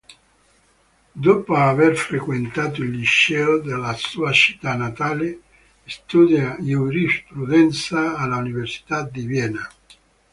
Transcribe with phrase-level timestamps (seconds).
[1.13, 5.41] Dopo aver frequentato il liceo nella sua città natale,
[5.85, 9.69] studia giurisprudenza all'Università di Vienna.